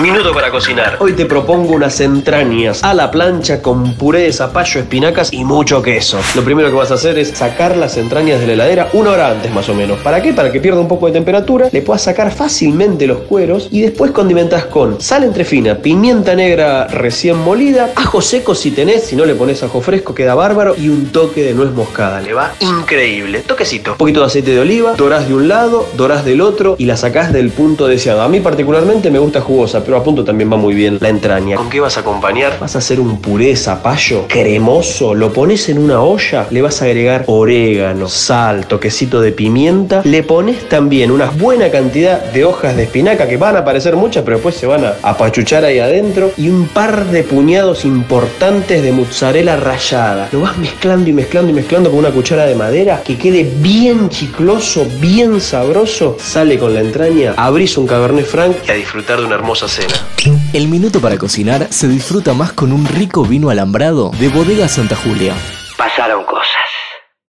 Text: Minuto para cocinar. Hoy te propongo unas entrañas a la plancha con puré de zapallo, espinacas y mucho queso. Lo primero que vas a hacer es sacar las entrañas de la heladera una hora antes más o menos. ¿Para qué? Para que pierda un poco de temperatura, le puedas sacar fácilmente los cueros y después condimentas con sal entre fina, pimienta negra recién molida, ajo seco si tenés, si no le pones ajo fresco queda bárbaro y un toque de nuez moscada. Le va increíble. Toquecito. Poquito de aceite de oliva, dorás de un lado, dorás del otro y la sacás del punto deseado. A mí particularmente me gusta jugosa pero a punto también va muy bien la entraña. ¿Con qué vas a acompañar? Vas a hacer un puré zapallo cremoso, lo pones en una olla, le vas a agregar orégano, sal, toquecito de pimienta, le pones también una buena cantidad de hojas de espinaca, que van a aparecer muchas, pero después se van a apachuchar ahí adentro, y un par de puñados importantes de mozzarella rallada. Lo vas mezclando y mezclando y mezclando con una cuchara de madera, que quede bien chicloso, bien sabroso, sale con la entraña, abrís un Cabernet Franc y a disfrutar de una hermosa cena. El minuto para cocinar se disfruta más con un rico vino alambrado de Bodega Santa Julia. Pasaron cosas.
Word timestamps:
Minuto 0.00 0.32
para 0.32 0.50
cocinar. 0.50 0.96
Hoy 1.00 1.12
te 1.12 1.26
propongo 1.26 1.74
unas 1.74 2.00
entrañas 2.00 2.82
a 2.82 2.94
la 2.94 3.10
plancha 3.10 3.60
con 3.60 3.94
puré 3.94 4.20
de 4.20 4.32
zapallo, 4.32 4.80
espinacas 4.80 5.30
y 5.30 5.44
mucho 5.44 5.82
queso. 5.82 6.18
Lo 6.34 6.42
primero 6.42 6.70
que 6.70 6.74
vas 6.74 6.90
a 6.90 6.94
hacer 6.94 7.18
es 7.18 7.28
sacar 7.28 7.76
las 7.76 7.98
entrañas 7.98 8.40
de 8.40 8.46
la 8.46 8.52
heladera 8.54 8.88
una 8.94 9.10
hora 9.10 9.30
antes 9.30 9.52
más 9.52 9.68
o 9.68 9.74
menos. 9.74 9.98
¿Para 9.98 10.22
qué? 10.22 10.32
Para 10.32 10.50
que 10.50 10.60
pierda 10.60 10.80
un 10.80 10.88
poco 10.88 11.06
de 11.06 11.12
temperatura, 11.12 11.68
le 11.70 11.82
puedas 11.82 12.00
sacar 12.00 12.32
fácilmente 12.32 13.06
los 13.06 13.18
cueros 13.18 13.68
y 13.70 13.82
después 13.82 14.12
condimentas 14.12 14.64
con 14.64 14.98
sal 14.98 15.24
entre 15.24 15.44
fina, 15.44 15.76
pimienta 15.76 16.34
negra 16.34 16.86
recién 16.86 17.36
molida, 17.36 17.90
ajo 17.94 18.22
seco 18.22 18.54
si 18.54 18.70
tenés, 18.70 19.04
si 19.04 19.14
no 19.14 19.26
le 19.26 19.34
pones 19.34 19.62
ajo 19.62 19.82
fresco 19.82 20.14
queda 20.14 20.34
bárbaro 20.34 20.74
y 20.74 20.88
un 20.88 21.12
toque 21.12 21.42
de 21.44 21.52
nuez 21.52 21.70
moscada. 21.70 22.22
Le 22.22 22.32
va 22.32 22.54
increíble. 22.60 23.40
Toquecito. 23.40 23.98
Poquito 23.98 24.20
de 24.20 24.26
aceite 24.26 24.52
de 24.52 24.60
oliva, 24.60 24.94
dorás 24.94 25.28
de 25.28 25.34
un 25.34 25.48
lado, 25.48 25.86
dorás 25.98 26.24
del 26.24 26.40
otro 26.40 26.76
y 26.78 26.86
la 26.86 26.96
sacás 26.96 27.30
del 27.30 27.50
punto 27.50 27.86
deseado. 27.88 28.22
A 28.22 28.28
mí 28.28 28.40
particularmente 28.40 29.10
me 29.10 29.18
gusta 29.18 29.42
jugosa 29.42 29.81
pero 29.84 29.96
a 29.96 30.04
punto 30.04 30.24
también 30.24 30.52
va 30.52 30.56
muy 30.56 30.74
bien 30.74 30.98
la 31.00 31.08
entraña. 31.08 31.56
¿Con 31.56 31.70
qué 31.70 31.80
vas 31.80 31.96
a 31.96 32.00
acompañar? 32.00 32.58
Vas 32.60 32.74
a 32.74 32.78
hacer 32.78 33.00
un 33.00 33.20
puré 33.20 33.56
zapallo 33.56 34.26
cremoso, 34.28 35.14
lo 35.14 35.32
pones 35.32 35.68
en 35.68 35.78
una 35.78 36.00
olla, 36.00 36.46
le 36.50 36.62
vas 36.62 36.82
a 36.82 36.86
agregar 36.86 37.24
orégano, 37.26 38.08
sal, 38.08 38.66
toquecito 38.66 39.20
de 39.20 39.32
pimienta, 39.32 40.02
le 40.04 40.22
pones 40.22 40.68
también 40.68 41.10
una 41.10 41.30
buena 41.30 41.70
cantidad 41.70 42.22
de 42.32 42.44
hojas 42.44 42.76
de 42.76 42.84
espinaca, 42.84 43.28
que 43.28 43.36
van 43.36 43.56
a 43.56 43.60
aparecer 43.60 43.96
muchas, 43.96 44.24
pero 44.24 44.36
después 44.36 44.54
se 44.54 44.66
van 44.66 44.84
a 44.84 44.94
apachuchar 45.02 45.64
ahí 45.64 45.78
adentro, 45.78 46.32
y 46.36 46.48
un 46.48 46.68
par 46.68 47.06
de 47.06 47.22
puñados 47.22 47.84
importantes 47.84 48.82
de 48.82 48.92
mozzarella 48.92 49.56
rallada. 49.56 50.28
Lo 50.32 50.40
vas 50.40 50.56
mezclando 50.58 51.08
y 51.08 51.12
mezclando 51.12 51.50
y 51.50 51.54
mezclando 51.54 51.90
con 51.90 51.98
una 51.98 52.10
cuchara 52.10 52.46
de 52.46 52.54
madera, 52.54 53.02
que 53.04 53.16
quede 53.16 53.44
bien 53.44 54.08
chicloso, 54.08 54.86
bien 55.00 55.40
sabroso, 55.40 56.16
sale 56.20 56.58
con 56.58 56.74
la 56.74 56.80
entraña, 56.80 57.34
abrís 57.36 57.76
un 57.76 57.86
Cabernet 57.86 58.26
Franc 58.26 58.56
y 58.66 58.70
a 58.70 58.74
disfrutar 58.74 59.20
de 59.20 59.26
una 59.26 59.34
hermosa 59.34 59.68
cena. 59.72 59.94
El 60.52 60.68
minuto 60.68 61.00
para 61.00 61.16
cocinar 61.16 61.68
se 61.70 61.88
disfruta 61.88 62.34
más 62.34 62.52
con 62.52 62.72
un 62.72 62.84
rico 62.84 63.24
vino 63.24 63.48
alambrado 63.48 64.10
de 64.20 64.28
Bodega 64.28 64.68
Santa 64.68 64.96
Julia. 64.96 65.34
Pasaron 65.78 66.24
cosas. 66.24 66.61